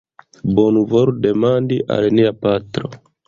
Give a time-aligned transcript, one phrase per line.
[0.59, 2.93] Bonvolu demandi al nia patro